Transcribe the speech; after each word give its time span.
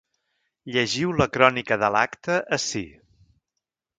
Llegiu 0.77 1.11
la 1.19 1.27
crònica 1.35 1.77
de 1.85 1.91
l’acte 1.97 2.39
ací. 2.57 2.85